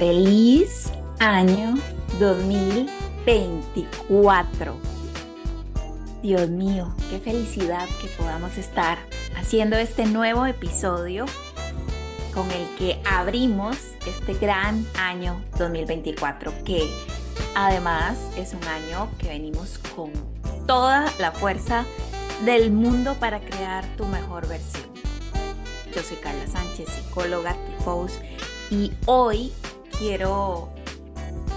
[0.00, 1.74] Feliz año
[2.18, 4.74] 2024.
[6.22, 8.96] Dios mío, qué felicidad que podamos estar
[9.36, 11.26] haciendo este nuevo episodio
[12.32, 13.76] con el que abrimos
[14.06, 16.88] este gran año 2024, que
[17.54, 20.12] además es un año que venimos con
[20.66, 21.84] toda la fuerza
[22.46, 24.88] del mundo para crear tu mejor versión.
[25.94, 28.18] Yo soy Carla Sánchez, psicóloga, Tifos,
[28.70, 29.52] y hoy
[30.00, 30.72] quiero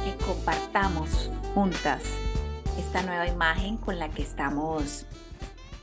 [0.03, 2.03] que compartamos juntas
[2.77, 5.05] esta nueva imagen con la que estamos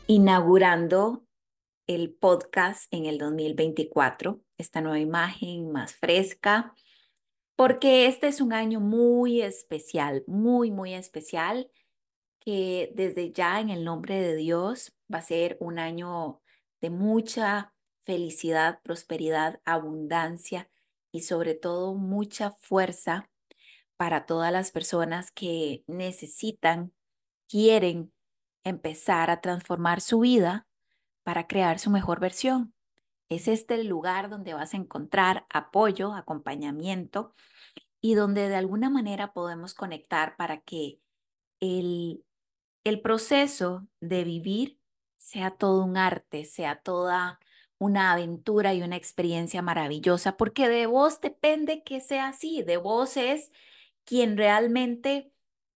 [0.06, 1.24] inaugurando
[1.86, 6.74] el podcast en el 2024, esta nueva imagen más fresca,
[7.56, 11.70] porque este es un año muy especial, muy, muy especial,
[12.40, 16.42] que desde ya en el nombre de Dios va a ser un año
[16.82, 17.72] de mucha
[18.04, 20.68] felicidad, prosperidad, abundancia
[21.12, 23.30] y sobre todo mucha fuerza
[23.96, 26.92] para todas las personas que necesitan,
[27.48, 28.12] quieren
[28.64, 30.66] empezar a transformar su vida
[31.22, 32.74] para crear su mejor versión.
[33.28, 37.34] Es este el lugar donde vas a encontrar apoyo, acompañamiento
[38.00, 41.00] y donde de alguna manera podemos conectar para que
[41.60, 42.24] el,
[42.84, 44.80] el proceso de vivir
[45.18, 47.38] sea todo un arte, sea toda
[47.80, 53.16] una aventura y una experiencia maravillosa, porque de vos depende que sea así, de vos
[53.16, 53.50] es
[54.04, 55.32] quien realmente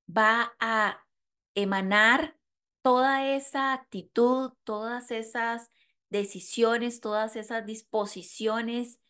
[0.07, 1.07] va a
[1.55, 2.37] emanar
[2.83, 5.71] toda esa actitud, todas esas
[6.11, 9.01] decisiones, todas esas disposiciones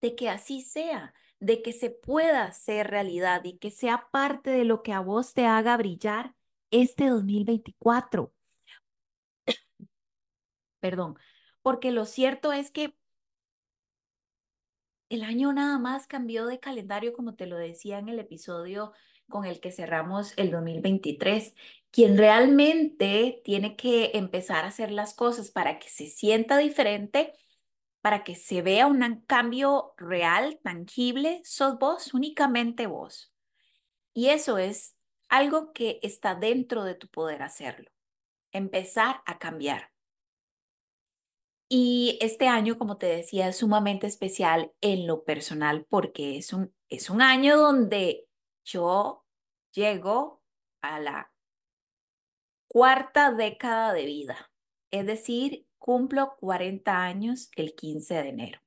[0.00, 4.64] de que así sea, de que se pueda ser realidad y que sea parte de
[4.64, 6.36] lo que a vos te haga brillar
[6.70, 8.32] este 2024.
[10.78, 11.18] Perdón,
[11.66, 12.94] porque lo cierto es que
[15.08, 18.92] el año nada más cambió de calendario, como te lo decía en el episodio
[19.28, 21.56] con el que cerramos el 2023.
[21.90, 27.32] Quien realmente tiene que empezar a hacer las cosas para que se sienta diferente,
[28.00, 33.34] para que se vea un cambio real, tangible, sos vos, únicamente vos.
[34.14, 34.94] Y eso es
[35.28, 37.90] algo que está dentro de tu poder hacerlo.
[38.52, 39.95] Empezar a cambiar.
[41.68, 46.72] Y este año, como te decía, es sumamente especial en lo personal porque es un,
[46.88, 48.28] es un año donde
[48.64, 49.24] yo
[49.72, 50.42] llego
[50.80, 51.32] a la
[52.68, 54.50] cuarta década de vida.
[54.92, 58.60] Es decir, cumplo 40 años el 15 de enero.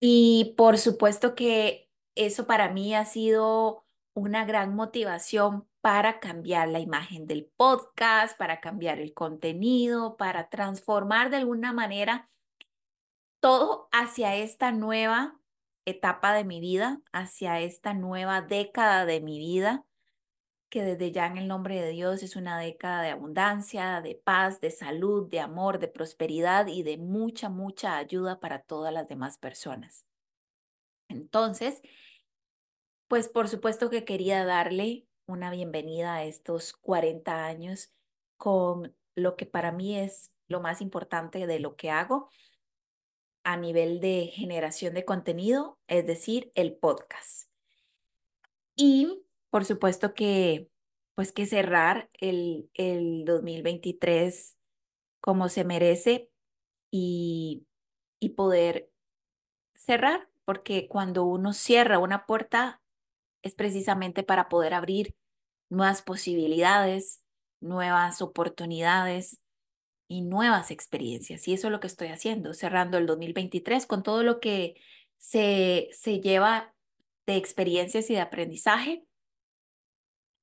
[0.00, 6.80] Y por supuesto que eso para mí ha sido una gran motivación para cambiar la
[6.80, 12.28] imagen del podcast, para cambiar el contenido, para transformar de alguna manera
[13.40, 15.38] todo hacia esta nueva
[15.84, 19.84] etapa de mi vida, hacia esta nueva década de mi vida,
[20.68, 24.60] que desde ya en el nombre de Dios es una década de abundancia, de paz,
[24.60, 29.38] de salud, de amor, de prosperidad y de mucha, mucha ayuda para todas las demás
[29.38, 30.04] personas.
[31.08, 31.80] Entonces,
[33.08, 37.92] pues por supuesto que quería darle una bienvenida a estos 40 años
[38.38, 42.30] con lo que para mí es lo más importante de lo que hago
[43.44, 47.50] a nivel de generación de contenido, es decir, el podcast.
[48.74, 50.70] Y por supuesto que,
[51.14, 54.56] pues que cerrar el, el 2023
[55.20, 56.30] como se merece
[56.90, 57.66] y,
[58.18, 58.90] y poder
[59.74, 62.80] cerrar, porque cuando uno cierra una puerta
[63.48, 65.14] es precisamente para poder abrir
[65.70, 67.22] nuevas posibilidades,
[67.60, 69.40] nuevas oportunidades
[70.08, 71.46] y nuevas experiencias.
[71.48, 74.80] Y eso es lo que estoy haciendo, cerrando el 2023 con todo lo que
[75.18, 76.74] se, se lleva
[77.26, 79.04] de experiencias y de aprendizaje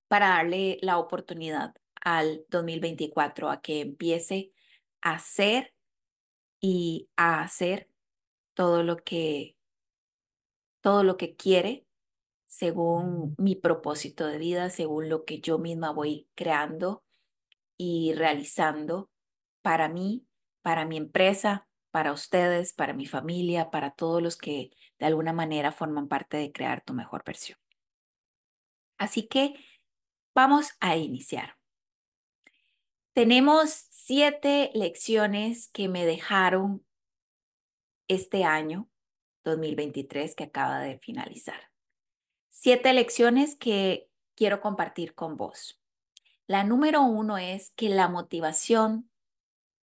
[0.08, 4.52] para darle la oportunidad al 2024 a que empiece
[5.02, 5.74] a ser
[6.60, 7.90] y a hacer
[8.54, 9.56] todo lo que
[10.82, 11.85] todo lo que quiere
[12.58, 17.04] según mi propósito de vida, según lo que yo misma voy creando
[17.76, 19.12] y realizando
[19.62, 20.26] para mí,
[20.62, 25.74] para mi empresa, para ustedes, para mi familia, para todos los que de alguna manera
[25.74, 27.60] forman parte de crear tu mejor versión.
[28.98, 29.56] Así que
[30.34, 31.58] vamos a iniciar.
[33.12, 36.86] Tenemos siete lecciones que me dejaron
[38.08, 38.90] este año
[39.44, 41.75] 2023 que acaba de finalizar
[42.56, 45.80] siete lecciones que quiero compartir con vos.
[46.48, 49.12] La número uno es que la motivación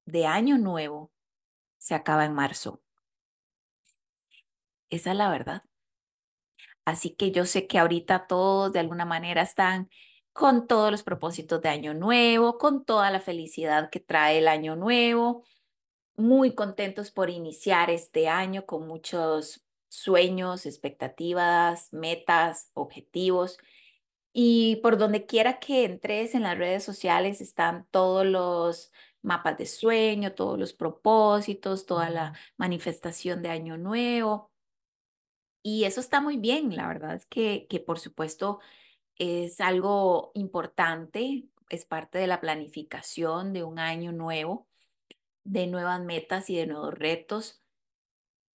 [0.07, 1.13] de año nuevo
[1.77, 2.83] se acaba en marzo.
[4.89, 5.63] Esa es la verdad.
[6.87, 9.91] Así que yo sé que ahorita todos de alguna manera están
[10.33, 14.77] con todos los propósitos de año nuevo, con toda la felicidad que trae el año
[14.77, 15.45] nuevo,
[16.17, 23.59] muy contentos por iniciar este año con muchos sueños, expectativas, metas, objetivos.
[24.33, 28.91] Y por donde quiera que entres en las redes sociales están todos los
[29.21, 34.51] mapas de sueño, todos los propósitos, toda la manifestación de año nuevo.
[35.63, 38.61] Y eso está muy bien, la verdad es que, que por supuesto
[39.17, 44.69] es algo importante, es parte de la planificación de un año nuevo,
[45.45, 47.63] de nuevas metas y de nuevos retos.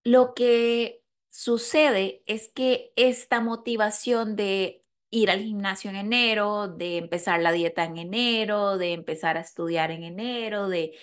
[0.04, 1.02] Lo que
[1.38, 7.84] sucede es que esta motivación de ir al gimnasio en enero, de empezar la dieta
[7.84, 10.98] en enero, de empezar a estudiar en enero, de,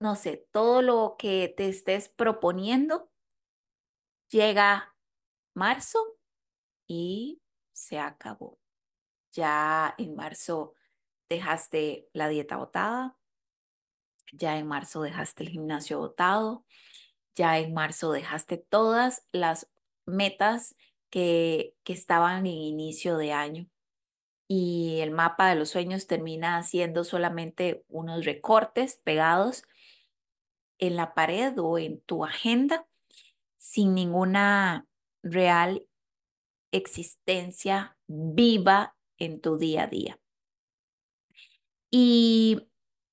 [0.00, 3.10] no sé, todo lo que te estés proponiendo,
[4.30, 4.96] llega
[5.52, 5.98] marzo
[6.86, 8.58] y se acabó.
[9.32, 10.72] Ya en marzo
[11.28, 13.18] dejaste la dieta botada,
[14.32, 16.64] ya en marzo dejaste el gimnasio botado,
[17.36, 19.68] ya en marzo dejaste todas las
[20.06, 20.74] metas
[21.10, 23.68] que, que estaban en inicio de año.
[24.48, 29.64] Y el mapa de los sueños termina siendo solamente unos recortes pegados
[30.78, 32.86] en la pared o en tu agenda
[33.56, 34.86] sin ninguna
[35.22, 35.86] real
[36.72, 40.20] existencia viva en tu día a día.
[41.90, 42.68] Y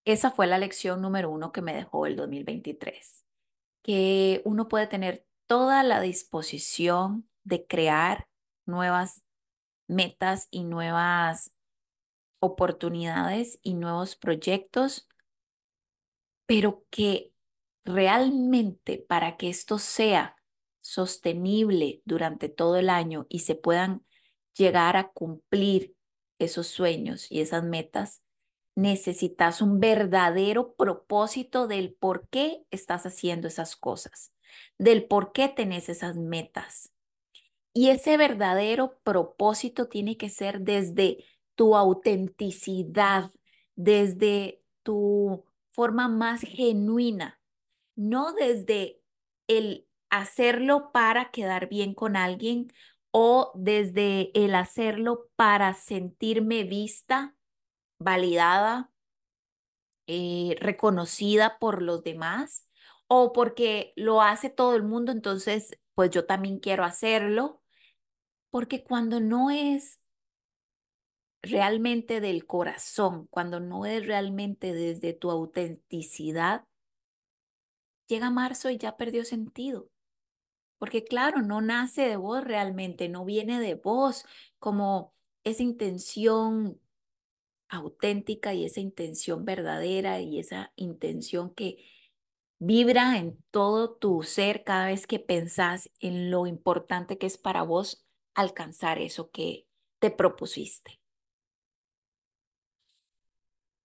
[0.05, 3.25] esa fue la lección número uno que me dejó el 2023,
[3.83, 8.27] que uno puede tener toda la disposición de crear
[8.65, 9.23] nuevas
[9.87, 11.53] metas y nuevas
[12.39, 15.07] oportunidades y nuevos proyectos,
[16.45, 17.33] pero que
[17.85, 20.35] realmente para que esto sea
[20.79, 24.05] sostenible durante todo el año y se puedan
[24.53, 25.95] llegar a cumplir
[26.39, 28.22] esos sueños y esas metas,
[28.75, 34.31] necesitas un verdadero propósito del por qué estás haciendo esas cosas,
[34.77, 36.91] del por qué tenés esas metas.
[37.73, 41.25] Y ese verdadero propósito tiene que ser desde
[41.55, 43.31] tu autenticidad,
[43.75, 47.39] desde tu forma más genuina,
[47.95, 49.01] no desde
[49.47, 52.71] el hacerlo para quedar bien con alguien
[53.11, 57.35] o desde el hacerlo para sentirme vista,
[57.99, 58.91] validada,
[60.07, 62.67] eh, reconocida por los demás
[63.07, 67.61] o porque lo hace todo el mundo, entonces pues yo también quiero hacerlo,
[68.49, 70.01] porque cuando no es
[71.41, 76.65] realmente del corazón, cuando no es realmente desde tu autenticidad,
[78.07, 79.89] llega marzo y ya perdió sentido.
[80.79, 84.25] Porque claro, no nace de vos realmente, no viene de vos
[84.59, 85.13] como
[85.43, 86.79] esa intención
[87.77, 91.85] auténtica y esa intención verdadera y esa intención que
[92.59, 97.63] vibra en todo tu ser cada vez que pensás en lo importante que es para
[97.63, 99.67] vos alcanzar eso que
[99.99, 100.99] te propusiste.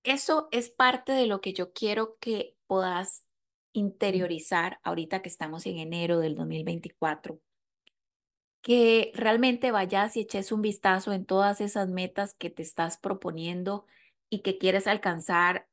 [0.05, 3.27] Eso es parte de lo que yo quiero que puedas
[3.73, 7.41] interiorizar ahorita que estamos en enero del 2024,
[8.63, 13.87] que realmente vayas y eches un vistazo en todas esas metas que te estás proponiendo
[14.31, 15.69] y que quieres alcanzar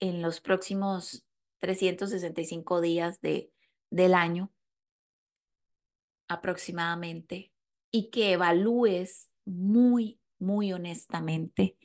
[0.00, 1.24] en los próximos
[1.58, 3.50] 365 días de,
[3.90, 4.50] del año
[6.28, 7.52] aproximadamente
[7.90, 11.76] y que evalúes muy, muy honestamente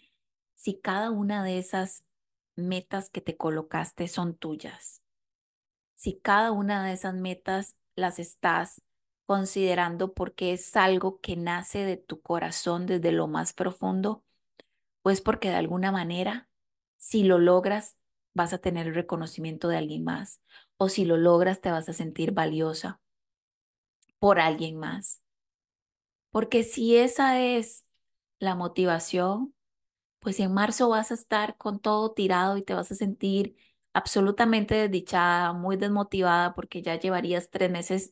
[0.53, 2.03] si cada una de esas
[2.55, 5.01] metas que te colocaste son tuyas.
[5.95, 8.81] Si cada una de esas metas las estás
[9.25, 14.23] considerando porque es algo que nace de tu corazón desde lo más profundo,
[15.01, 16.49] pues porque de alguna manera,
[16.97, 17.97] si lo logras,
[18.33, 20.41] vas a tener el reconocimiento de alguien más,
[20.77, 23.01] o si lo logras, te vas a sentir valiosa
[24.19, 25.21] por alguien más.
[26.31, 27.85] Porque si esa es
[28.39, 29.55] la motivación,
[30.19, 33.57] pues en marzo vas a estar con todo tirado y te vas a sentir
[33.93, 38.11] absolutamente desdichada, muy desmotivada porque ya llevarías tres meses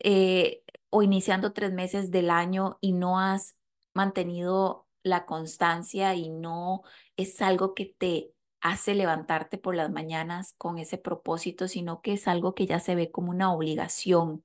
[0.00, 3.56] eh, o iniciando tres meses del año y no has
[3.94, 6.82] mantenido la constancia y no
[7.16, 12.28] es algo que te hace levantarte por las mañanas con ese propósito, sino que es
[12.28, 14.44] algo que ya se ve como una obligación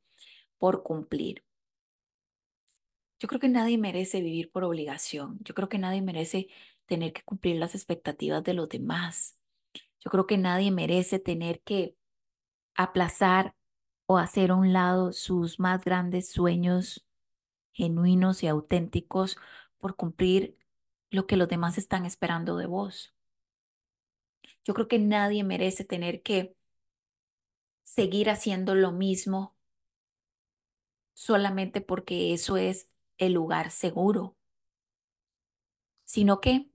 [0.57, 1.43] por cumplir.
[3.19, 5.39] Yo creo que nadie merece vivir por obligación.
[5.41, 6.49] Yo creo que nadie merece
[6.85, 9.37] tener que cumplir las expectativas de los demás.
[9.99, 11.95] Yo creo que nadie merece tener que
[12.75, 13.55] aplazar
[14.05, 17.05] o hacer a un lado sus más grandes sueños
[17.73, 19.37] genuinos y auténticos
[19.79, 20.57] por cumplir
[21.11, 23.13] lo que los demás están esperando de vos.
[24.65, 26.55] Yo creo que nadie merece tener que
[27.83, 29.55] seguir haciendo lo mismo
[31.13, 34.37] solamente porque eso es el lugar seguro,
[36.05, 36.69] sino que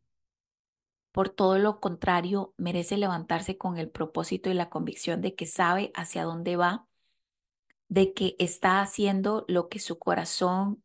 [1.13, 5.93] por todo lo contrario merece levantarse con el propósito y la convicción de que sabe
[5.95, 6.88] hacia dónde va,
[7.89, 10.83] de que está haciendo lo que su corazón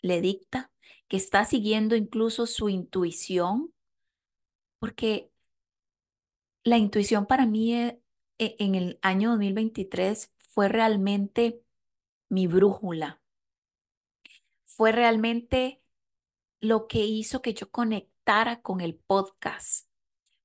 [0.00, 0.70] le dicta,
[1.08, 3.72] que está siguiendo incluso su intuición,
[4.78, 5.30] porque
[6.64, 8.00] la intuición para mí eh,
[8.38, 11.62] e, en el año 2023 fue realmente
[12.28, 13.20] mi brújula.
[14.64, 15.82] Fue realmente
[16.60, 19.88] lo que hizo que yo conectara con el podcast,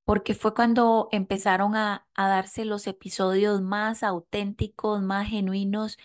[0.08, 5.98] porque fue cuando empezaron a, a darse los episodios más auténticos, más genuinos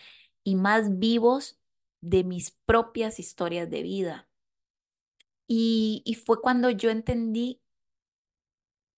[0.43, 1.57] y más vivos
[2.01, 4.27] de mis propias historias de vida.
[5.47, 7.61] Y, y, fue cuando yo entendí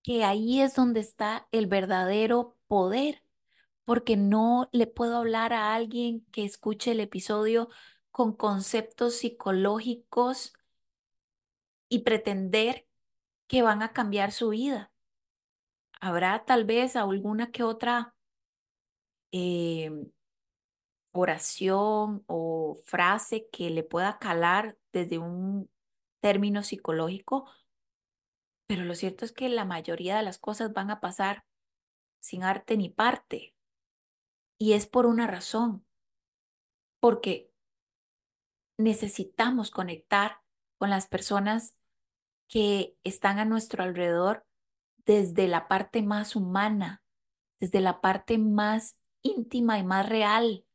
[0.03, 3.23] que ahí es donde está el verdadero poder,
[3.85, 7.69] porque no le puedo hablar a alguien que escuche el episodio
[8.11, 10.53] con conceptos psicológicos
[11.89, 12.87] y pretender
[13.47, 14.91] que van a cambiar su vida.
[16.05, 18.13] Habrá tal vez alguna que otra
[19.31, 19.89] eh,
[21.11, 25.67] oración o frase que le pueda calar desde un
[26.19, 27.49] término psicológico,
[28.67, 31.43] pero lo cierto es que la mayoría de las cosas van a pasar
[32.19, 33.55] sin arte ni parte.
[34.59, 35.87] Y es por una razón,
[36.99, 37.51] porque
[38.77, 40.39] necesitamos conectar
[40.77, 41.75] con las personas
[42.47, 44.45] que están a nuestro alrededor
[45.05, 47.03] desde la parte más humana,
[47.59, 50.65] desde la parte más íntima y más real,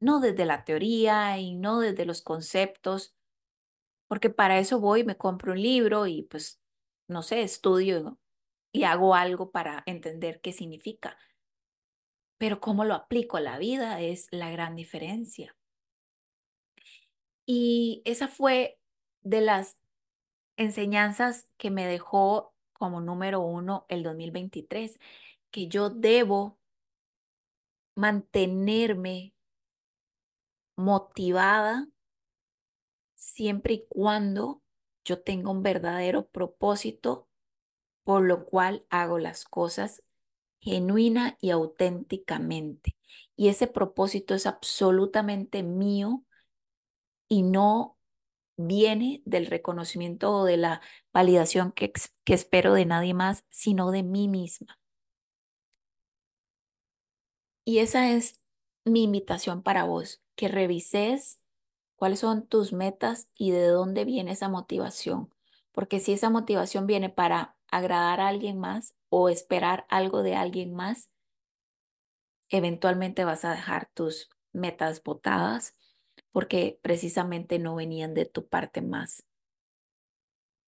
[0.00, 3.14] no desde la teoría y no desde los conceptos,
[4.08, 6.60] porque para eso voy, me compro un libro y pues,
[7.06, 8.18] no sé, estudio
[8.72, 11.16] y hago algo para entender qué significa.
[12.38, 15.56] Pero cómo lo aplico a la vida es la gran diferencia.
[17.46, 18.80] Y esa fue
[19.20, 19.78] de las
[20.56, 25.00] enseñanzas que me dejó como número uno el 2023,
[25.52, 26.58] que yo debo
[27.94, 29.32] mantenerme
[30.76, 31.86] motivada
[33.14, 34.62] siempre y cuando
[35.04, 37.28] yo tenga un verdadero propósito
[38.04, 40.02] por lo cual hago las cosas
[40.60, 42.96] genuina y auténticamente.
[43.36, 46.24] Y ese propósito es absolutamente mío
[47.28, 47.96] y no
[48.66, 50.80] viene del reconocimiento o de la
[51.12, 51.92] validación que,
[52.26, 54.78] espero de nadie más, sino de mí misma.
[57.64, 58.40] Y esa es
[58.84, 61.42] mi invitación para vos, que revises
[61.96, 65.34] cuáles son tus metas y de dónde viene esa motivación.
[65.72, 70.74] Porque si esa motivación viene para agradar a alguien más o esperar algo de alguien
[70.74, 71.10] más,
[72.48, 75.76] eventualmente vas a dejar tus metas botadas
[76.32, 79.26] porque precisamente no venían de tu parte más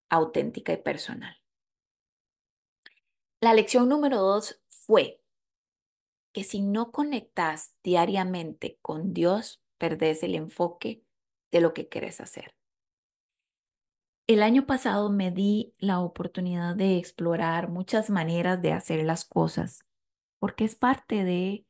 [0.09, 1.41] auténtica y personal.
[3.41, 5.21] La lección número dos fue
[6.33, 11.03] que si no conectas diariamente con Dios, perdés el enfoque
[11.51, 12.55] de lo que quieres hacer.
[14.25, 19.85] El año pasado me di la oportunidad de explorar muchas maneras de hacer las cosas,
[20.39, 21.65] porque es parte de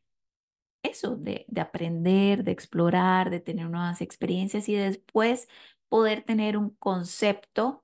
[0.84, 5.48] eso, de, aprender, de explorar, de tener nuevas experiencias y después
[5.90, 7.84] poder tener un concepto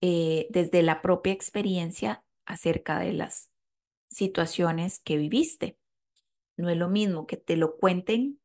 [0.00, 3.50] eh, desde la propia experiencia acerca de las
[4.08, 5.78] situaciones que viviste.
[6.56, 8.40] No es lo mismo que te lo cuenten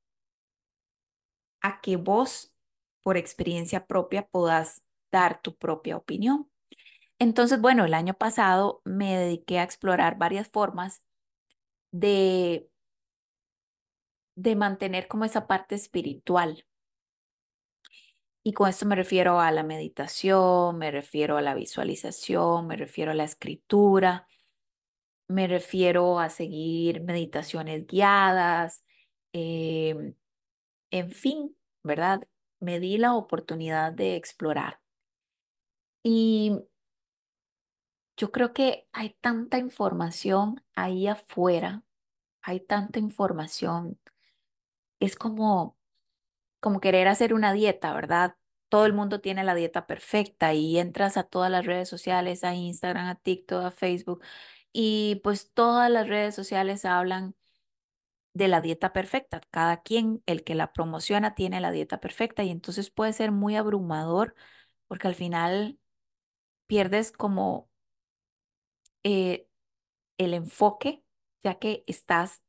[1.62, 2.54] a que vos,
[3.04, 6.50] por experiencia propia, puedas dar tu propia opinión.
[7.20, 11.04] Entonces, bueno, el año pasado me dediqué a explorar varias formas
[11.92, 12.71] de
[14.42, 16.66] de mantener como esa parte espiritual.
[18.44, 23.12] Y con esto me refiero a la meditación, me refiero a la visualización, me refiero
[23.12, 24.28] a la escritura,
[25.28, 28.84] me refiero a seguir meditaciones guiadas,
[29.34, 30.16] em,
[30.92, 32.28] en fin, ¿verdad?
[32.60, 34.82] Me di la oportunidad de explorar.
[36.04, 36.54] Y
[38.18, 41.84] yo creo que hay tanta información ahí afuera,
[42.42, 44.00] hay tanta información
[45.02, 45.78] es como,
[46.62, 48.38] como querer hacer una dieta, ¿verdad?
[48.70, 52.56] Todo el mundo tiene la dieta perfecta y entras a todas las redes sociales, a
[52.56, 54.24] Instagram, a TikTok, a Facebook,
[54.74, 57.36] y pues todas las redes sociales hablan
[58.34, 59.42] de la dieta perfecta.
[59.52, 63.56] Cada quien, el que la promociona, tiene la dieta perfecta y entonces puede ser muy
[63.56, 64.36] abrumador
[64.88, 65.80] porque al final
[66.68, 67.70] pierdes como
[69.04, 69.48] eh,
[70.18, 71.04] el enfoque,
[71.44, 72.42] ya que estás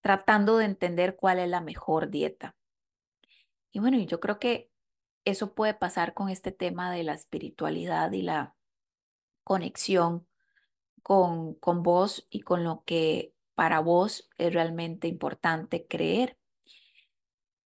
[0.00, 2.56] tratando de entender cuál es la mejor dieta.
[3.72, 4.70] Y bueno, yo creo que
[5.24, 8.56] eso puede pasar con este tema de la espiritualidad y la
[9.44, 10.26] conexión
[11.02, 16.38] con, con vos y con lo que para vos es realmente importante creer.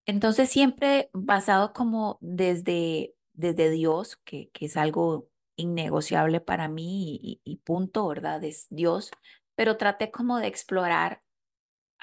[0.07, 7.41] Entonces, siempre basado como desde, desde Dios, que, que es algo innegociable para mí y,
[7.45, 8.43] y punto, ¿verdad?
[8.45, 9.11] Es Dios,
[9.55, 11.24] pero traté como de explorar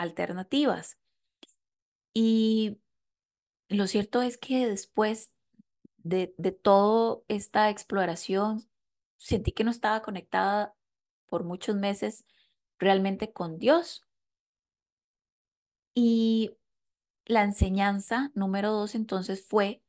[0.02, 0.98] alternativas.
[2.14, 2.80] Y
[3.70, 5.32] lo cierto es que después
[5.98, 8.68] de, de toda esta exploración,
[9.18, 10.76] sentí que no estaba conectada
[11.28, 12.26] por muchos meses
[12.80, 14.04] realmente con Dios.
[15.94, 16.58] Y
[17.26, 19.84] la enseñanza número dos entonces fue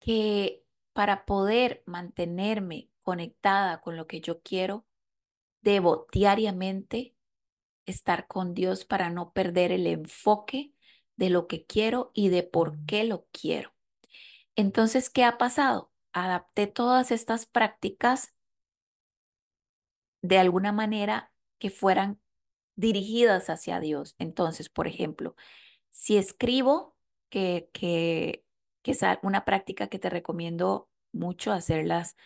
[0.00, 4.86] que para poder mantenerme conectada con lo que yo quiero,
[5.60, 7.14] debo diariamente
[7.86, 10.72] estar con Dios para no perder el enfoque
[11.16, 13.72] de lo que quiero y de por qué lo quiero.
[14.56, 15.92] Entonces, ¿qué ha pasado?
[16.12, 18.34] Adapté todas estas prácticas
[20.22, 22.20] de alguna manera que fueran
[22.76, 24.14] dirigidas hacia Dios.
[24.18, 25.36] Entonces, por ejemplo,
[25.90, 26.96] si escribo,
[27.28, 28.44] que, que,
[28.82, 32.16] que es una práctica que te recomiendo mucho hacer las,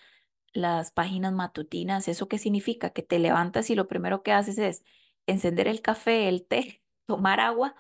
[0.53, 2.91] las páginas matutinas, ¿eso qué significa?
[2.91, 4.85] Que te levantas y lo primero que haces es
[5.27, 7.77] encender el café, el té, tomar agua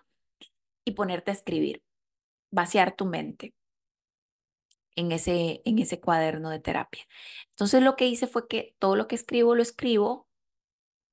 [0.84, 1.82] y ponerte a escribir,
[2.50, 3.54] vaciar tu mente
[4.96, 7.04] en ese, en ese cuaderno de terapia.
[7.50, 10.28] Entonces lo que hice fue que todo lo que escribo lo escribo,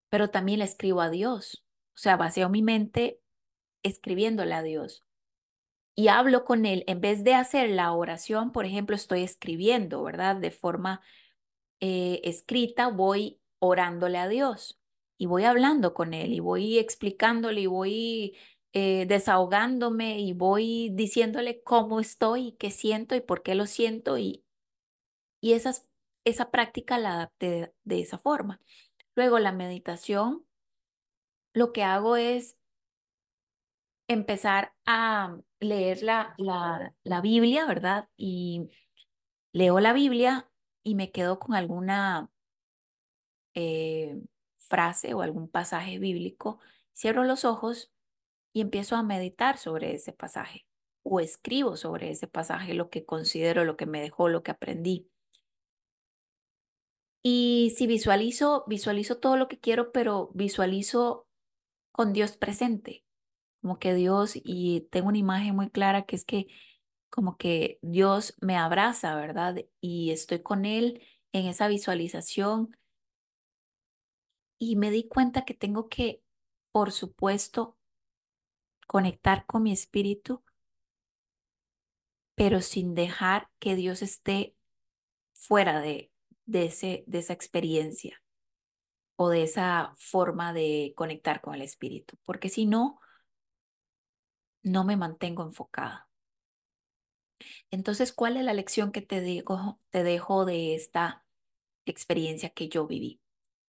[0.09, 1.63] pero también le escribo a Dios.
[1.95, 3.19] O sea, vacío mi mente
[3.83, 5.03] escribiéndole a Dios.
[5.95, 6.83] Y hablo con Él.
[6.87, 10.35] En vez de hacer la oración, por ejemplo, estoy escribiendo, ¿verdad?
[10.35, 11.01] De forma
[11.79, 14.80] eh, escrita, voy orándole a Dios
[15.21, 18.35] y voy hablando con Él y voy explicándole y voy
[18.73, 24.17] eh, desahogándome y voy diciéndole cómo estoy y qué siento y por qué lo siento
[24.17, 24.43] y,
[25.39, 25.87] y esas,
[26.25, 28.61] esa práctica la adapté de, esa forma.
[29.15, 30.43] Luego la meditación,
[31.53, 32.57] lo que hago es
[34.07, 38.09] empezar a leer la, la, la Biblia, ¿verdad?
[38.17, 38.71] Y
[39.53, 40.49] leo la Biblia
[40.83, 42.31] y me quedo con alguna
[43.53, 44.19] eh,
[44.71, 46.59] frase o algún pasaje bíblico,
[46.95, 47.91] cierro los ojos
[48.53, 50.65] y empiezo a meditar sobre ese pasaje
[51.03, 55.09] o escribo sobre ese pasaje lo que considero, lo que me dejó, lo que aprendí.
[57.23, 61.27] Y si visualizo, visualizo todo lo que quiero, pero visualizo
[61.91, 63.03] con Dios presente,
[63.61, 66.47] como que Dios, y tengo una imagen muy clara que es que
[67.09, 69.57] como que Dios me abraza, ¿verdad?
[69.81, 71.03] Y estoy con Él
[71.33, 72.75] en esa visualización.
[74.63, 76.23] Y me di cuenta que tengo que,
[76.71, 77.77] por supuesto,
[78.85, 80.43] conectar con mi espíritu,
[82.35, 84.55] pero sin dejar que Dios esté
[85.33, 86.11] fuera de,
[86.45, 88.23] de, ese, de esa experiencia
[89.15, 92.99] o de esa forma de conectar con el espíritu, porque si no,
[94.63, 96.09] no me mantengo enfocada.
[97.71, 101.25] Entonces, ¿cuál es la lección que te dejo, te dejo de esta
[101.85, 103.20] experiencia que yo viví?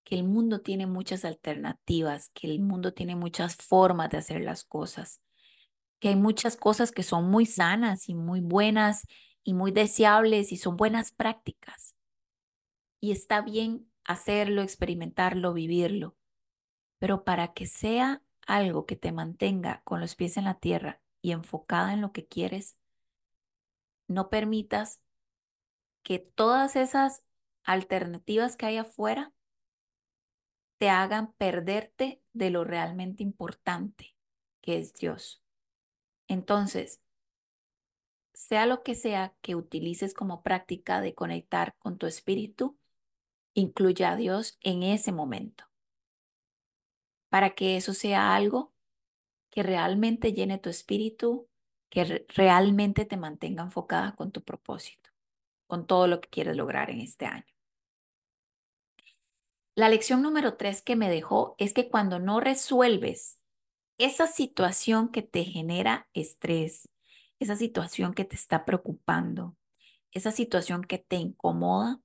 [0.05, 4.65] Que el mundo tiene muchas alternativas, que el mundo tiene muchas formas de hacer las
[4.65, 5.21] cosas,
[6.01, 9.07] que hay muchas cosas que son muy sanas y muy buenas
[9.45, 11.95] y muy deseables y son buenas prácticas.
[13.01, 16.17] Y está bien hacerlo, experimentarlo, vivirlo.
[16.99, 21.33] Pero para que sea algo que te mantenga con los pies en la tierra y
[21.33, 22.77] enfocada en lo que quieres,
[24.09, 25.01] no permitas
[26.03, 27.23] que todas esas
[27.65, 29.33] alternativas que hay afuera
[30.83, 34.17] te hagan perderte de lo realmente importante,
[34.61, 35.41] que es Dios.
[36.27, 37.01] Entonces,
[38.33, 42.77] sea lo que sea que utilices como práctica de conectar con tu espíritu,
[43.55, 45.71] incluya a Dios en ese momento,
[47.29, 48.75] para que eso sea algo
[49.51, 51.49] que realmente llene tu espíritu,
[51.91, 55.11] que realmente te mantenga enfocada con tu propósito,
[55.69, 57.55] con todo lo que quieres lograr en este año.
[59.75, 63.41] La lección número tres que me dejó es que cuando no resuelves
[63.97, 66.91] esa situación que te genera estrés,
[67.39, 69.57] esa situación que te está preocupando,
[70.11, 72.03] esa situación que te incomoda,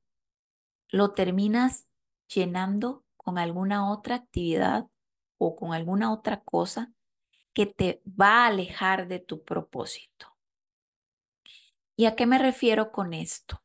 [0.87, 1.89] lo terminas
[2.33, 4.87] llenando con alguna otra actividad
[5.37, 6.93] o con alguna otra cosa
[7.51, 10.37] que te va a alejar de tu propósito.
[11.97, 13.61] ¿Y a qué me refiero con esto?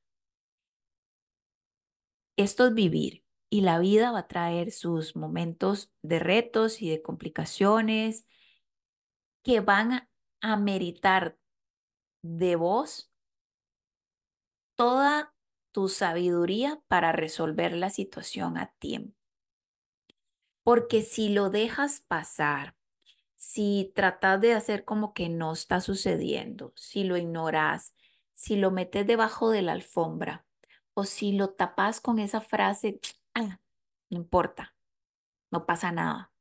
[2.37, 3.22] Esto es vivir
[3.53, 8.25] y la vida va a traer sus momentos de retos y de complicaciones
[9.43, 10.09] que van
[10.41, 11.37] a, meritar
[12.23, 13.12] de vos
[14.75, 15.35] toda
[15.71, 19.15] tu sabiduría para resolver la situación a tiempo.
[20.62, 22.75] Porque si lo dejas pasar,
[23.37, 27.95] si tratas de hacer como que no está sucediendo, si lo ignoras,
[28.33, 30.47] si lo metes debajo de la alfombra
[30.95, 32.99] o si lo tapas con esa frase,
[33.35, 33.61] ah,
[34.11, 34.77] no importa,
[35.51, 36.33] no pasa nada.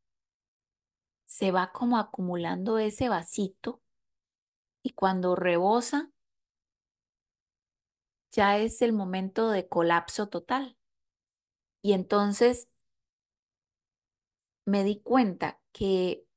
[1.25, 3.81] Se va como acumulando ese vasito
[4.83, 6.11] y cuando rebosa,
[8.31, 10.77] ya es el momento de colapso total.
[11.81, 12.71] Y entonces
[14.65, 16.27] me di cuenta que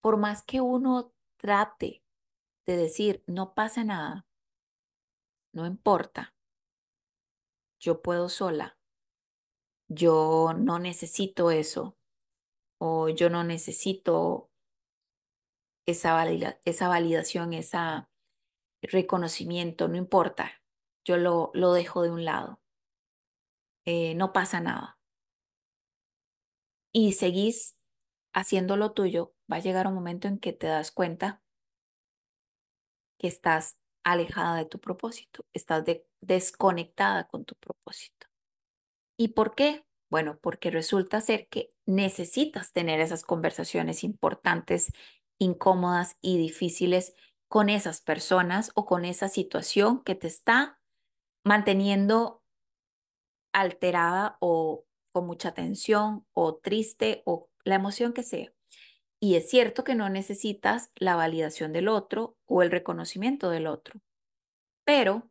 [0.00, 2.02] por más que uno trate
[2.66, 4.26] de decir, no pasa nada,
[5.52, 6.34] no importa,
[7.80, 8.78] yo puedo sola,
[9.90, 11.98] yo no necesito eso,
[12.78, 14.50] o yo no necesito
[15.84, 16.24] esa,
[16.64, 17.78] esa validación, ese
[18.82, 20.62] reconocimiento, no importa,
[21.04, 22.60] yo lo, lo dejo de un lado,
[23.84, 24.98] eh, no pasa nada.
[26.92, 27.76] Y seguís
[28.32, 31.42] haciendo lo tuyo, va a llegar un momento en que te das cuenta
[33.18, 35.84] que estás alejada de tu propósito, estás
[36.20, 38.29] desconectada con tu propósito.
[39.20, 39.84] ¿Y por qué?
[40.08, 44.94] Bueno, porque resulta ser que necesitas tener esas conversaciones importantes,
[45.38, 47.12] incómodas y difíciles
[47.46, 50.80] con esas personas o con esa situación que te está
[51.44, 52.42] manteniendo
[53.52, 58.54] alterada o con mucha tensión o triste o la emoción que sea.
[59.20, 64.00] Y es cierto que no necesitas la validación del otro o el reconocimiento del otro,
[64.86, 65.30] pero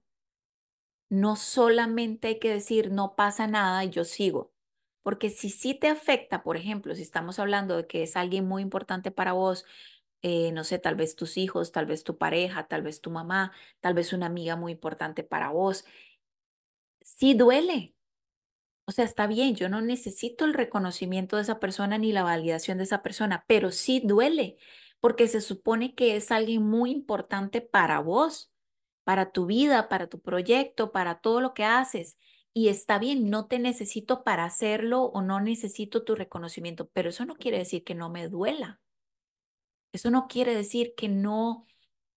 [1.10, 4.54] no solamente hay que decir no pasa nada y yo sigo,
[5.04, 8.62] porque si sí te afecta, por ejemplo, si estamos hablando de que es alguien muy
[8.62, 9.66] importante para vos,
[10.22, 13.54] eh, no sé, tal vez tus hijos, tal vez tu pareja, tal vez tu mamá,
[13.82, 15.86] tal vez una amiga muy importante para vos,
[17.02, 17.96] sí duele,
[18.86, 22.80] o sea, está bien, yo no necesito el reconocimiento de esa persona ni la validación
[22.80, 24.58] de esa persona, pero sí duele,
[25.00, 28.52] porque se supone que es alguien muy importante para vos,
[29.10, 32.20] para tu vida, para tu proyecto, para todo lo que haces.
[32.54, 37.26] Y está bien, no te necesito para hacerlo o no necesito tu reconocimiento, pero eso
[37.26, 38.80] no quiere decir que no me duela.
[39.94, 41.66] Eso no quiere decir que no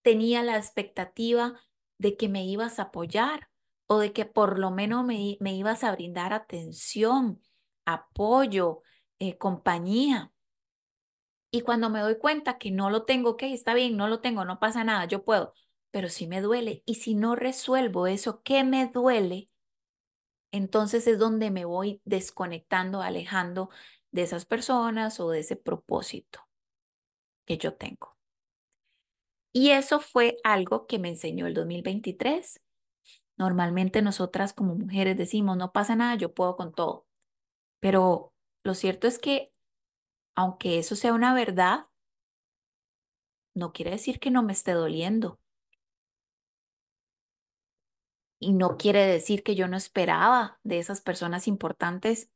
[0.03, 1.59] tenía la expectativa
[1.97, 3.49] de que me ibas a apoyar
[3.87, 7.41] o de que por lo menos me, me ibas a brindar atención,
[7.87, 8.83] apoyo,
[9.19, 10.31] eh, compañía.
[11.51, 14.45] Y cuando me doy cuenta que no lo tengo, ok, está bien, no lo tengo,
[14.45, 15.55] no pasa nada, yo puedo,
[15.93, 16.83] pero si me duele.
[16.87, 19.51] Y si no resuelvo eso que me duele,
[20.53, 23.71] entonces es donde me voy desconectando, alejando
[24.13, 26.49] de esas personas o de ese propósito
[27.47, 28.17] que yo tengo.
[29.53, 32.61] Y eso fue algo que me enseñó el 2023
[33.39, 37.07] Normalmente nosotras como mujeres decimos, no pasa nada, yo puedo con todo.
[37.81, 39.53] Pero lo cierto es que,
[40.37, 41.87] aunque eso sea una verdad,
[43.55, 45.39] no quiere decir que no me esté doliendo.
[48.43, 52.29] Y no quiere decir que yo no esperaba de esas personas importantes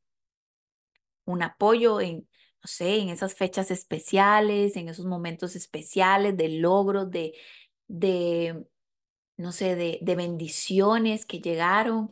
[1.25, 2.19] un apoyo en,
[2.63, 7.33] no sé, en esas fechas especiales, en esos momentos especiales de logros, de,
[7.87, 8.65] de
[9.37, 12.11] no sé, de, de bendiciones que llegaron.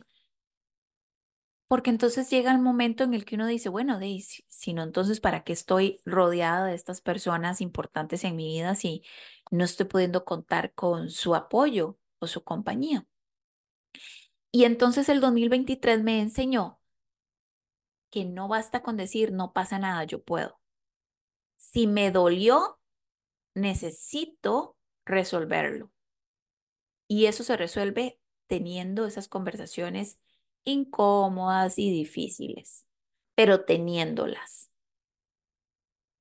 [1.68, 5.20] Porque entonces llega el momento en el que uno dice, bueno, de, si, no, entonces,
[5.20, 9.02] ¿para qué estoy rodeada de estas personas importantes en mi vida si
[9.50, 13.06] no estoy pudiendo contar con su apoyo o su compañía?
[14.50, 16.80] Y entonces el 2023 me enseñó
[18.10, 20.60] que no basta con decir, no pasa nada, yo puedo.
[21.56, 22.78] Si me dolió,
[23.54, 25.92] necesito resolverlo.
[27.08, 30.18] Y eso se resuelve teniendo esas conversaciones
[30.64, 32.86] incómodas y difíciles,
[33.34, 34.70] pero teniéndolas.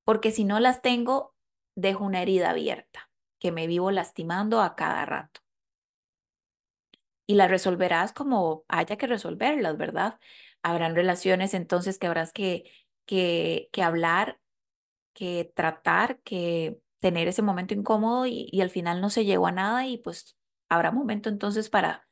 [0.03, 1.33] Porque si no las tengo,
[1.75, 3.09] dejo una herida abierta
[3.39, 5.44] que me vivo lastimando a cada rato.
[7.27, 10.19] Y las resolverás como haya que resolverlas, ¿verdad?
[10.63, 12.71] Habrán relaciones entonces que habrás que,
[13.05, 14.39] que, que hablar,
[15.13, 19.51] que tratar, que tener ese momento incómodo y, y al final no se llegó a
[19.51, 20.38] nada y pues
[20.69, 22.07] habrá momento entonces para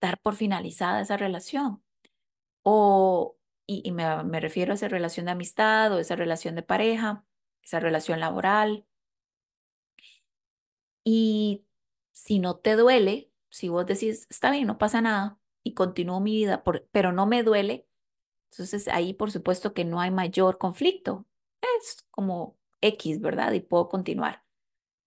[0.00, 1.82] dar por finalizada esa relación.
[2.62, 7.24] O, y, me, me refiero a esa relación de amistad o esa relación de pareja,
[7.62, 8.86] esa relación laboral,
[11.04, 11.66] Y
[12.12, 16.36] si no te duele, si vos decís, está bien, no pasa nada y continúo mi
[16.36, 17.86] vida, pero no me duele,
[18.50, 21.26] entonces ahí por supuesto que no hay mayor conflicto.
[21.78, 23.52] Es como X, ¿verdad?
[23.52, 24.44] Y puedo continuar.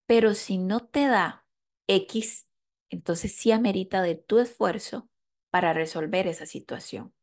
[0.05, 1.45] Pero si no te da
[1.87, 2.47] X,
[2.89, 5.09] entonces sí amerita de tu esfuerzo
[5.49, 7.13] para resolver esa situación.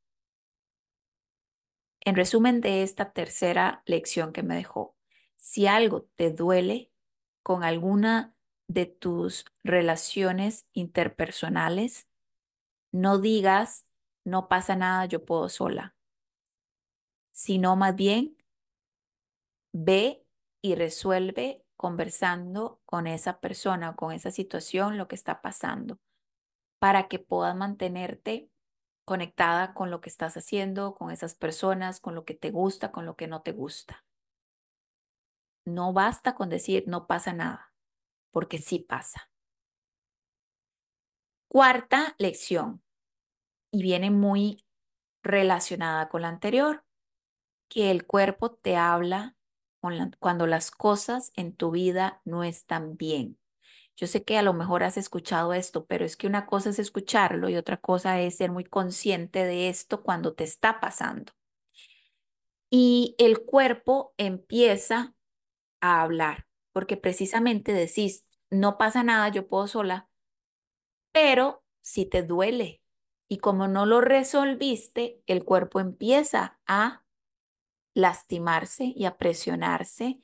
[2.01, 4.97] En resumen de esta tercera lección que me dejó,
[5.37, 6.91] si algo te duele
[7.43, 8.35] con alguna
[8.71, 12.07] de tus relaciones interpersonales,
[12.93, 13.85] no digas,
[14.25, 15.97] no pasa nada, yo puedo sola,
[17.33, 18.37] sino más bien
[19.73, 20.25] ve
[20.63, 25.99] y resuelve conversando con esa persona, con esa situación, lo que está pasando,
[26.79, 28.51] para que puedas mantenerte
[29.05, 33.05] conectada con lo que estás haciendo, con esas personas, con lo que te gusta, con
[33.05, 34.05] lo que no te gusta.
[35.65, 37.70] No basta con decir no pasa nada,
[38.31, 39.31] porque sí pasa.
[41.49, 42.83] Cuarta lección,
[43.73, 44.65] y viene muy
[45.23, 46.85] relacionada con la anterior,
[47.69, 49.37] que el cuerpo te habla
[50.19, 53.39] cuando las cosas en tu vida no están bien.
[53.97, 56.79] Yo sé que a lo mejor has escuchado esto, pero es que una cosa es
[56.79, 61.33] escucharlo y otra cosa es ser muy consciente de esto cuando te está pasando.
[62.71, 65.15] Y el cuerpo empieza
[65.81, 66.47] a hablar,
[66.81, 70.09] porque precisamente decís, no pasa nada, yo puedo sola,
[71.13, 72.81] pero si te duele
[73.29, 77.05] y como no lo resolviste, el cuerpo empieza a
[77.93, 80.23] lastimarse y a presionarse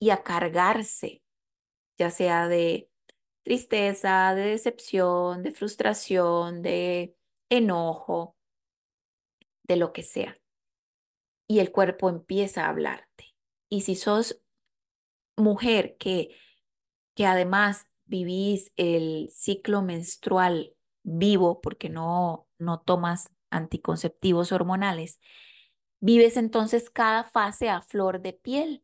[0.00, 1.22] y a cargarse,
[1.98, 2.88] ya sea de
[3.42, 7.14] tristeza, de decepción, de frustración, de
[7.50, 8.38] enojo,
[9.64, 10.34] de lo que sea.
[11.46, 13.34] Y el cuerpo empieza a hablarte.
[13.68, 14.40] Y si sos
[15.36, 16.36] mujer que,
[17.14, 25.20] que además vivís el ciclo menstrual vivo porque no, no tomas anticonceptivos hormonales,
[26.00, 28.82] vives entonces cada fase a flor de piel.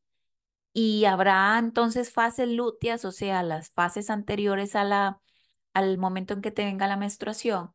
[0.74, 5.20] Y habrá entonces fases lúteas, o sea, las fases anteriores a la,
[5.74, 7.74] al momento en que te venga la menstruación,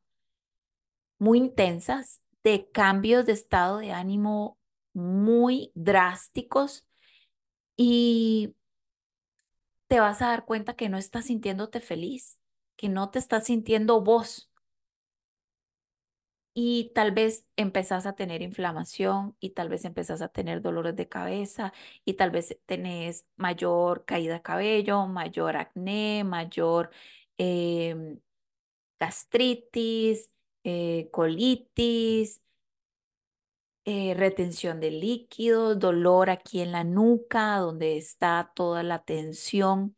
[1.20, 4.58] muy intensas, de cambios de estado de ánimo
[4.94, 6.88] muy drásticos
[7.76, 8.56] y
[9.88, 12.40] te vas a dar cuenta que no estás sintiéndote feliz,
[12.76, 14.50] que no te estás sintiendo vos.
[16.60, 21.08] Y tal vez empezás a tener inflamación y tal vez empezás a tener dolores de
[21.08, 21.72] cabeza
[22.04, 26.90] y tal vez tenés mayor caída de cabello, mayor acné, mayor
[27.38, 28.20] em,
[29.00, 30.32] gastritis,
[30.64, 32.42] eh, colitis,
[33.90, 39.96] eh, retención de líquidos, dolor aquí en la nuca, donde está toda la tensión,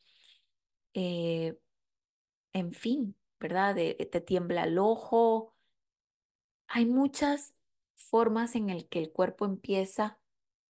[0.93, 1.57] eh,
[2.53, 3.75] en fin, ¿verdad?
[3.75, 5.55] te tiembla el ojo.
[6.67, 7.55] Hay muchas
[7.95, 10.19] formas en el que el cuerpo empieza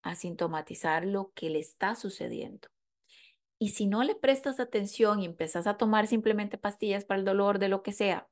[0.02, 2.70] a sintomatizar lo que le está sucediendo.
[3.60, 7.60] Y si no le prestas atención y empiezas a tomar simplemente pastillas para el dolor
[7.60, 8.30] de lo que sea,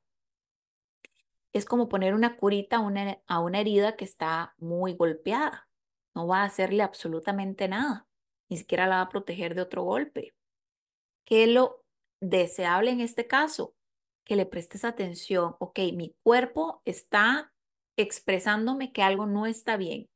[1.52, 5.68] es como poner una curita a una, a una herida que está muy golpeada.
[6.14, 8.06] No va a hacerle absolutamente nada,
[8.50, 10.34] ni siquiera la va a proteger de otro golpe.
[11.24, 11.84] ¿Qué es lo
[12.20, 13.74] deseable en este caso?
[14.24, 15.56] Que le prestes atención.
[15.58, 17.52] Ok, mi cuerpo está
[17.96, 20.08] expresándome que algo no está bien.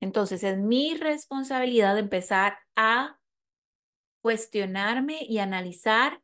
[0.00, 3.18] Entonces es mi responsabilidad empezar a
[4.22, 6.22] cuestionarme y analizar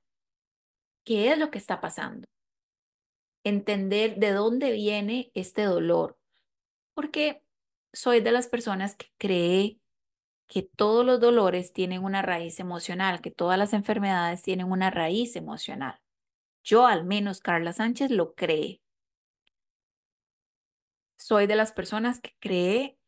[1.05, 2.30] qué es lo que está pasando
[3.45, 6.19] entender de dónde viene este dolor,
[6.95, 7.43] porque
[7.93, 9.81] soy de las personas que cree
[10.47, 15.37] que todos los dolores tienen una raíz emocional, que todas las enfermedades tienen una raíz
[15.37, 16.01] emocional.
[16.65, 18.83] Yo al menos, Carla Sánchez, lo cree.
[21.17, 22.99] Soy de las personas que cree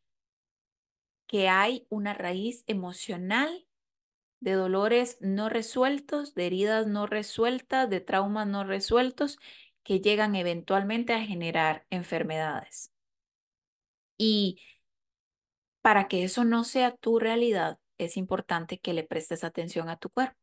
[1.27, 3.67] que hay una raíz emocional
[4.39, 9.39] de dolores no resueltos, de heridas no resueltas, de traumas no resueltos
[9.83, 12.91] que llegan eventualmente a generar enfermedades.
[14.17, 14.59] Y
[15.81, 20.09] para que eso no sea tu realidad, es importante que le prestes atención a tu
[20.09, 20.37] cuerpo.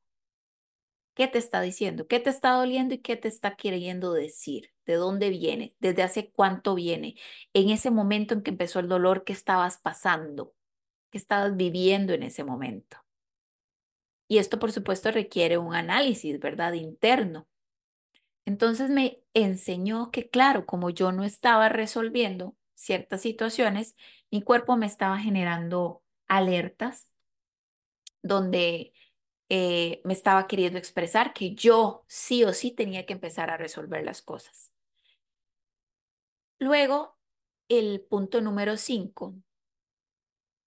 [1.14, 2.06] ¿Qué te está diciendo?
[2.06, 4.72] ¿Qué te está doliendo y qué te está queriendo decir?
[4.86, 5.74] ¿De dónde viene?
[5.78, 7.16] ¿Desde hace cuánto viene?
[7.52, 10.54] En ese momento en que empezó el dolor, ¿qué estabas pasando?
[11.10, 12.98] ¿Qué estabas viviendo en ese momento?
[14.28, 16.72] Y esto, por supuesto, requiere un análisis, ¿verdad?
[16.74, 17.48] Interno.
[18.50, 23.94] Entonces me enseñó que, claro, como yo no estaba resolviendo ciertas situaciones,
[24.32, 27.08] mi cuerpo me estaba generando alertas
[28.22, 28.92] donde
[29.50, 34.04] eh, me estaba queriendo expresar que yo sí o sí tenía que empezar a resolver
[34.04, 34.72] las cosas.
[36.58, 37.16] Luego,
[37.68, 39.36] el punto número cinco,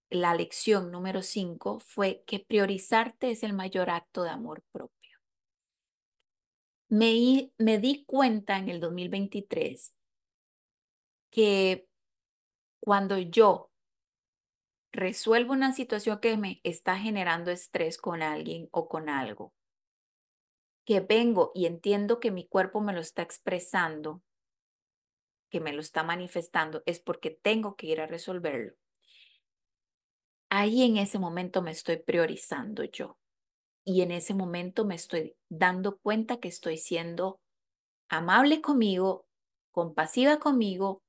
[0.10, 5.03] la lección número cinco fue que priorizarte es el mayor acto de amor propio.
[6.94, 9.96] Me, me di cuenta en el 2023
[11.32, 11.88] que
[12.80, 13.72] cuando yo
[14.92, 19.56] resuelvo una situación que me está generando estrés con alguien o con algo,
[20.86, 24.22] que vengo y entiendo que mi cuerpo me lo está expresando,
[25.50, 28.76] que me lo está manifestando, es porque tengo que ir a resolverlo.
[30.52, 33.18] Ahí en ese momento me estoy priorizando yo.
[33.86, 37.40] Y en ese momento me estoy dando cuenta que estoy siendo
[38.10, 39.26] amable conmigo,
[39.72, 41.02] compasiva conmigo,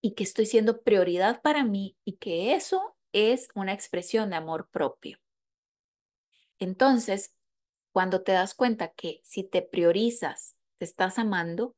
[0.00, 4.68] y que estoy siendo prioridad para mí y que eso es una expresión de amor
[4.70, 5.18] propio.
[6.58, 7.34] Entonces,
[7.92, 11.74] cuando te das cuenta que si te priorizas, te estás amando,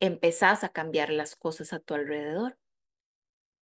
[0.00, 2.58] empezás a cambiar las cosas a tu alrededor.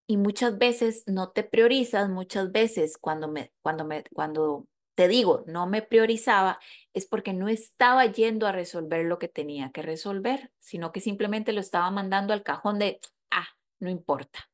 [0.08, 5.44] Y muchas veces no te priorizas, muchas veces cuando me cuando me cuando te digo,
[5.46, 6.58] no me priorizaba,
[6.94, 11.52] es porque no estaba yendo a resolver lo que tenía que resolver, sino que simplemente
[11.52, 13.46] lo estaba mandando al cajón de ah,
[13.78, 14.50] no importa.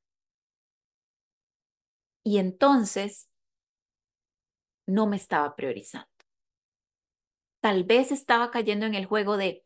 [2.25, 3.29] Y entonces
[4.87, 6.09] no me estaba priorizando.
[7.61, 9.65] Tal vez estaba cayendo en el juego de,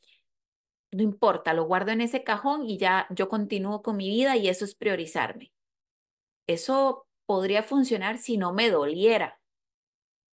[0.93, 4.49] no importa, lo guardo en ese cajón y ya yo continúo con mi vida y
[4.49, 5.53] eso es priorizarme.
[6.47, 9.41] Eso podría funcionar si no me doliera,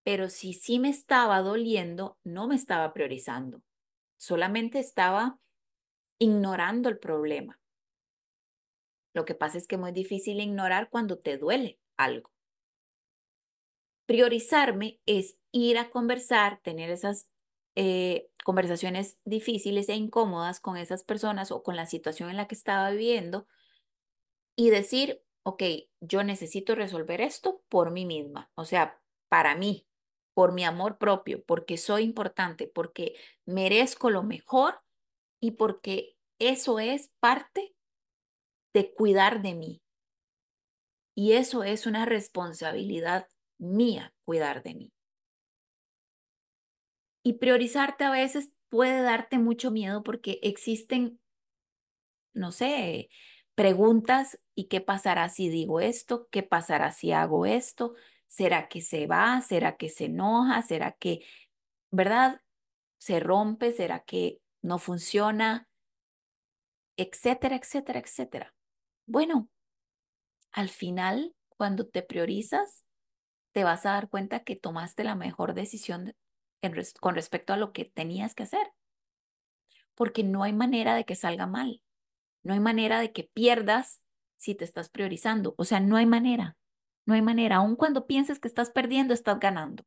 [0.03, 3.61] pero si sí me estaba doliendo, no me estaba priorizando.
[4.17, 5.39] Solamente estaba
[6.19, 7.59] ignorando el problema.
[9.13, 12.31] Lo que pasa es que es muy difícil ignorar cuando te duele algo.
[14.05, 17.29] Priorizarme es ir a conversar, tener esas
[17.75, 22.55] eh, conversaciones difíciles e incómodas con esas personas o con la situación en la que
[22.55, 23.47] estaba viviendo
[24.55, 25.63] y decir, ok,
[26.01, 29.87] yo necesito resolver esto por mí misma, o sea, para mí,
[30.34, 33.15] por mi amor propio, porque soy importante, porque
[33.46, 34.80] merezco lo mejor
[35.39, 37.76] y porque eso es parte
[38.74, 39.82] de cuidar de mí.
[41.15, 43.28] Y eso es una responsabilidad
[43.60, 44.93] mía, cuidar de mí.
[47.24, 51.19] Y priorizarte a veces puede darte mucho miedo porque existen,
[52.34, 53.10] no sé,
[53.56, 57.93] preguntas y qué pasará si digo esto, qué pasará si hago esto,
[58.34, 61.24] será que se va, será que se enoja, será que,
[61.91, 62.41] ¿verdad?
[62.98, 65.69] Se rompe, será que no funciona,
[66.98, 68.56] etcétera, etcétera, etcétera.
[69.06, 69.50] Bueno,
[70.52, 72.84] al final, cuando te priorizas,
[73.52, 76.15] te vas a dar cuenta que tomaste la mejor decisión
[77.02, 78.74] con respecto a lo que tenías que hacer.
[79.93, 81.84] Porque no hay manera de que salga mal.
[82.41, 84.02] No hay manera de que pierdas
[84.38, 85.54] si te estás priorizando.
[85.60, 86.58] O sea, no hay manera.
[87.05, 87.57] No hay manera.
[87.57, 89.83] Aun cuando pienses que estás perdiendo, estás ganando.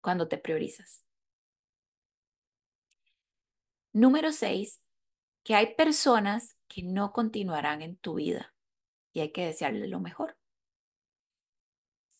[0.00, 1.04] Cuando te priorizas.
[3.92, 4.82] Número seis,
[5.44, 8.54] que hay personas que no continuarán en tu vida
[9.12, 10.36] y hay que desearles lo mejor.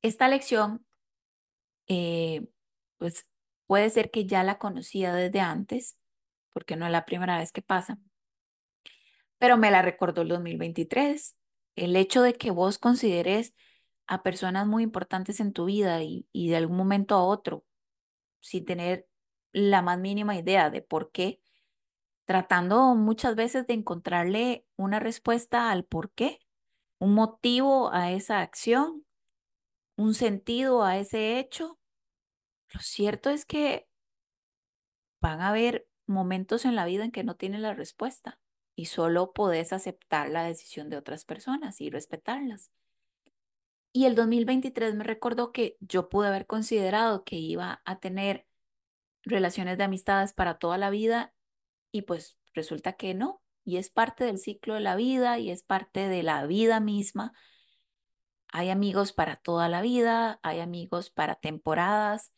[0.03, 0.87] Esta lección,
[1.89, 2.47] eh,
[2.99, 3.29] pues
[3.67, 5.99] puede ser que ya la conocía desde antes,
[6.53, 7.99] porque no es la primera vez que pasa,
[9.39, 11.37] pero me la recordó el 2023.
[11.77, 13.55] El hecho de que vos consideres
[14.07, 17.65] a personas muy importantes en tu vida y, y de algún momento a otro,
[18.41, 19.09] sin tener
[19.53, 21.41] la más mínima idea de por qué,
[22.27, 26.41] tratando muchas veces de encontrarle una respuesta al por qué,
[26.99, 29.05] un motivo a esa acción,
[29.97, 31.79] un sentido a ese hecho.
[32.73, 33.89] Lo cierto es que
[35.21, 38.41] van a haber momentos en la vida en que no tienes la respuesta
[38.77, 42.71] y solo podés aceptar la decisión de otras personas y respetarlas.
[43.93, 48.47] Y el 2023 me recordó que yo pude haber considerado que iba a tener
[49.23, 51.33] relaciones de amistades para toda la vida
[51.93, 55.63] y pues resulta que no, y es parte del ciclo de la vida y es
[55.63, 57.33] parte de la vida misma.
[58.53, 62.33] Hay amigos para toda la vida, hay amigos para temporadas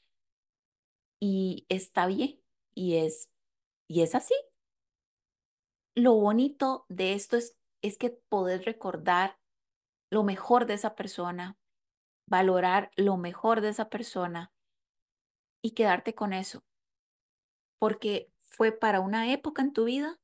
[1.20, 2.41] y está bien
[2.74, 3.32] y es
[3.89, 4.34] y es así.
[5.97, 9.38] Lo bonito de esto es es que poder recordar
[10.11, 11.57] lo mejor de esa persona,
[12.28, 14.53] valorar lo mejor de esa persona
[15.62, 16.64] y quedarte con eso.
[17.78, 20.18] Porque fue para una época en tu vida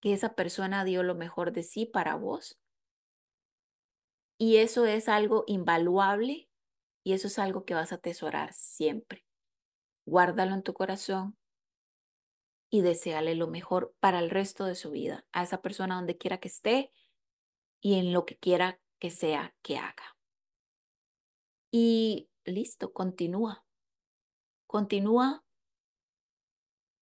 [0.00, 2.58] que esa persona dio lo mejor de sí para vos.
[4.40, 6.48] Y eso es algo invaluable
[7.04, 9.26] Y eso es algo que vas a atesorar siempre.
[10.06, 11.36] Guárdalo en tu corazón
[12.70, 16.38] y deséale lo mejor para el resto de su vida, a esa persona donde quiera
[16.38, 16.92] que esté
[17.80, 20.16] y en lo que quiera que sea que haga.
[21.70, 23.64] Y listo, continúa.
[24.66, 25.44] Continúa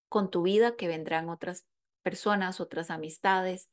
[0.09, 1.67] con tu vida que vendrán otras
[2.03, 3.69] personas, otras amistades,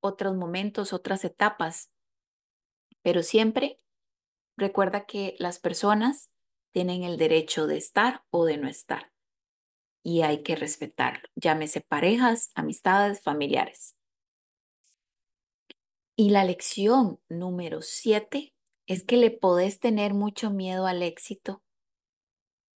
[0.00, 1.92] otros momentos, otras etapas.
[3.02, 3.78] Pero siempre
[4.56, 6.32] recuerda que las personas
[6.72, 9.11] tienen el derecho de estar o de no estar.
[10.02, 11.28] Y hay que respetarlo.
[11.36, 13.96] Llámese parejas, amistades, familiares.
[16.16, 18.54] Y la lección número siete
[18.86, 21.62] es que le podés tener mucho miedo al éxito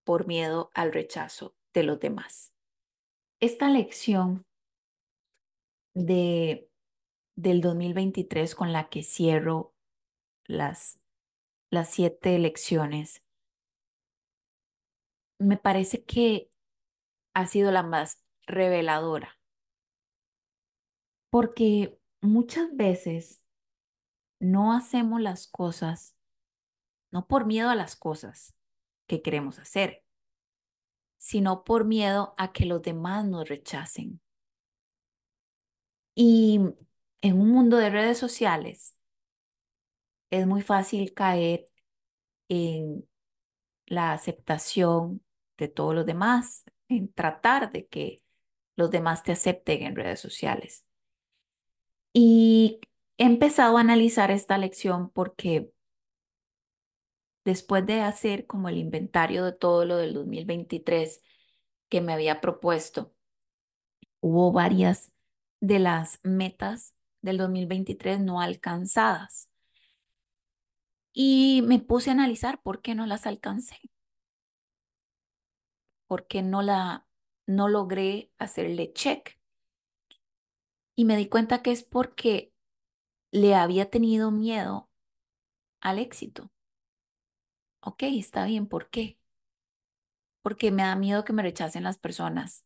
[0.05, 2.55] por miedo al rechazo de los demás.
[3.41, 4.47] Esta lección
[5.95, 6.71] de,
[7.37, 9.75] del 2023 con la que cierro
[10.45, 11.01] las,
[11.71, 13.23] las siete lecciones,
[15.39, 16.51] me parece que
[17.37, 19.39] ha sido la más reveladora.
[21.29, 23.43] Porque muchas veces
[24.41, 26.17] no hacemos las cosas,
[27.11, 28.55] no por miedo a las cosas
[29.07, 30.03] que queremos hacer,
[31.19, 34.23] sino por miedo a que los demás nos rechacen.
[36.15, 36.59] Y
[37.21, 38.97] en un mundo de redes sociales
[40.31, 41.67] es muy fácil caer
[42.49, 43.07] en
[43.85, 45.23] la aceptación
[45.59, 48.23] de todos los demás, en tratar de que
[48.77, 50.85] los demás te acepten en redes sociales.
[52.13, 52.81] Y
[53.19, 55.71] he empezado a analizar esta lección porque
[57.45, 61.23] después de hacer como el inventario de todo lo del 2023
[61.89, 63.15] que me había propuesto,
[64.21, 65.13] hubo varias
[65.61, 69.49] de las metas del 2023 no alcanzadas.
[71.13, 73.77] Y me puse a analizar por qué no las alcancé.
[76.07, 77.07] ¿Por qué no la
[77.47, 79.39] no logré hacerle check?
[80.95, 82.53] Y me di cuenta que es porque
[83.33, 84.91] le había tenido miedo
[85.81, 86.51] al éxito.
[87.81, 89.19] Ok, está bien, ¿por qué?
[90.43, 92.65] Porque me da miedo que me rechacen las personas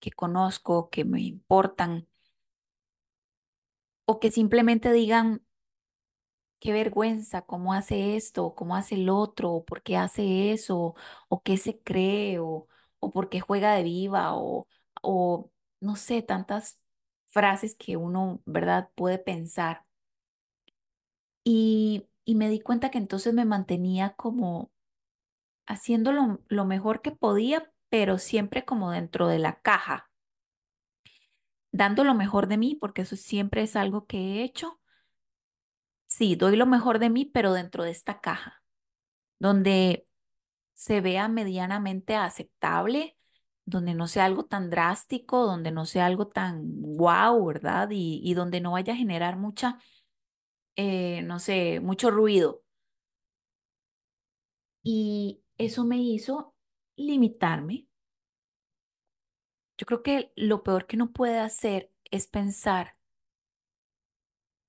[0.00, 2.08] que conozco, que me importan,
[4.06, 5.28] o que simplemente digan,
[6.60, 10.94] qué vergüenza, cómo hace esto, cómo hace el otro, por qué hace eso,
[11.28, 12.66] o qué se cree, o,
[13.00, 14.66] o por qué juega de viva, o,
[15.02, 16.80] o no sé, tantas
[17.26, 19.84] frases que uno, ¿verdad?, puede pensar.
[21.44, 24.70] Y, y me di cuenta que entonces me mantenía como
[25.66, 30.10] haciendo lo, lo mejor que podía, pero siempre como dentro de la caja,
[31.72, 34.80] dando lo mejor de mí, porque eso siempre es algo que he hecho.
[36.06, 38.62] Sí, doy lo mejor de mí, pero dentro de esta caja,
[39.40, 40.07] donde
[40.78, 43.16] se vea medianamente aceptable,
[43.64, 47.88] donde no sea algo tan drástico, donde no sea algo tan guau, ¿verdad?
[47.90, 49.78] Y, y donde no vaya a generar mucha,
[50.76, 52.62] eh, no sé, mucho ruido.
[54.82, 56.54] Y eso me hizo
[56.96, 57.86] limitarme.
[59.78, 62.92] Yo creo que lo peor que uno puede hacer es pensar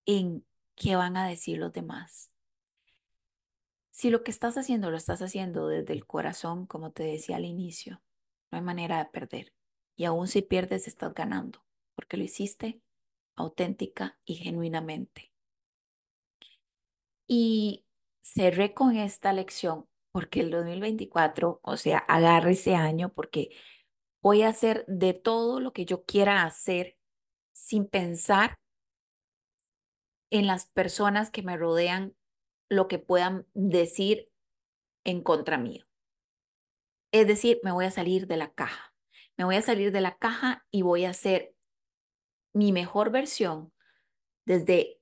[0.05, 0.45] en
[0.75, 2.31] qué van a decir los demás.
[3.99, 7.43] Si lo que estás haciendo lo estás haciendo desde el corazón, como te decía al
[7.43, 8.01] inicio,
[8.49, 9.53] no hay manera de perder.
[9.97, 12.81] Y aún si pierdes, estás ganando, porque lo hiciste
[13.35, 15.33] auténtica y genuinamente.
[17.27, 17.83] Y
[18.21, 23.49] cerré con esta lección porque el 2024, o sea, agarre ese año porque
[24.21, 26.97] voy a hacer de todo lo que yo quiera hacer
[27.51, 28.59] sin pensar
[30.29, 32.15] en las personas que me rodean,
[32.69, 34.31] lo que puedan decir
[35.03, 35.85] en contra mío.
[37.11, 38.93] Es decir, me voy a salir de la caja.
[39.37, 41.55] Me voy a salir de la caja y voy a hacer
[42.53, 43.73] mi mejor versión
[44.45, 44.99] desde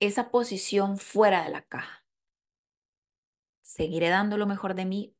[0.00, 2.04] esa posición fuera de la caja.
[3.62, 5.14] Seguiré dando lo mejor de mí,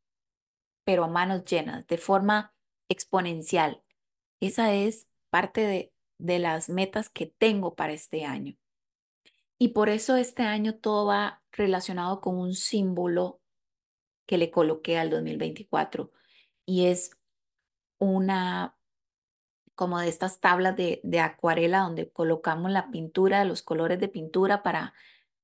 [0.84, 2.54] pero a manos llenas, de forma
[2.88, 3.84] exponencial.
[4.40, 8.56] Esa es parte de, de las metas que tengo para este año.
[9.62, 13.42] Y por eso este año todo va relacionado con un símbolo
[14.24, 16.10] que le coloqué al 2024
[16.64, 17.10] y es
[17.98, 18.74] una
[19.74, 24.94] como de estas tablas de, acuarela donde colocamos la pintura, los colores de pintura para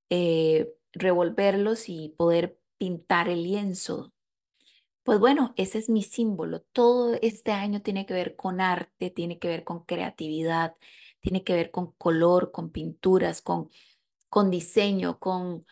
[0.09, 4.15] eh, revolverlos y poder pintar el lienzo.
[5.03, 6.63] Pues bueno, ese es mi símbolo.
[6.63, 10.75] Todo este año tiene que ver con arte, tiene que ver con creatividad,
[11.21, 13.71] tiene que ver con color, con pinturas, con,
[14.29, 15.67] con diseño, con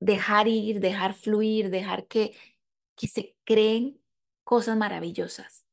[0.00, 2.36] dejar ir, dejar fluir, dejar que,
[2.96, 4.00] que se creen
[4.44, 5.66] cosas maravillosas.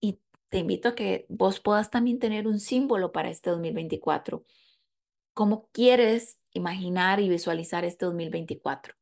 [0.00, 4.44] Y te invito a que vos puedas también tener un símbolo para este 2024.
[5.34, 8.94] ¿Cómo quieres imaginar y visualizar este 2024?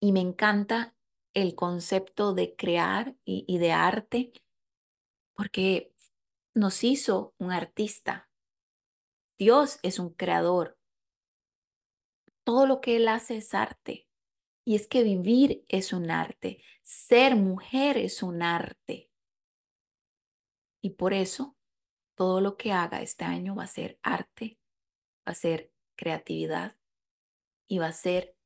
[0.00, 0.94] Y me encanta
[1.34, 4.32] el concepto de crear y, y de arte
[5.34, 5.92] porque
[6.54, 8.28] nos hizo un artista.
[9.38, 10.78] Dios es un creador.
[12.44, 14.08] Todo lo que Él hace es arte.
[14.64, 16.62] Y es que vivir es un arte.
[16.82, 19.10] Ser mujer es un arte.
[20.80, 21.56] Y por eso,
[22.14, 24.58] todo lo que haga este año va a ser arte,
[25.26, 26.76] va a ser creatividad
[27.68, 28.36] y va a ser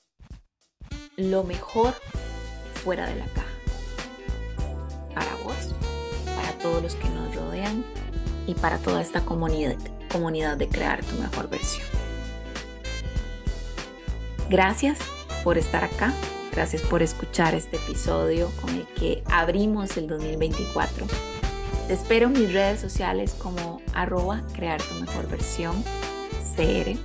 [1.17, 1.95] lo mejor
[2.83, 3.59] fuera de la caja.
[5.15, 5.75] Para vos,
[6.35, 7.85] para todos los que nos rodean
[8.47, 9.79] y para toda esta comunidad,
[10.11, 11.87] comunidad de crear tu mejor versión.
[14.49, 14.99] Gracias
[15.45, 16.13] por estar acá.
[16.53, 21.07] Gracias por escuchar este episodio con el que abrimos el 2024.
[21.87, 25.83] Te espero en mis redes sociales como arroba crear tu mejor versión
[26.57, 26.97] CR.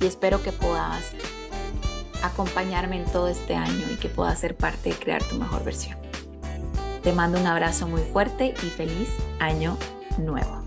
[0.00, 1.12] Y espero que puedas
[2.22, 5.96] acompañarme en todo este año y que puedas ser parte de crear tu mejor versión.
[7.02, 9.10] Te mando un abrazo muy fuerte y feliz
[9.40, 9.76] año
[10.18, 10.63] nuevo.